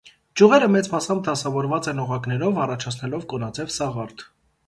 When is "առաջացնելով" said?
2.63-3.27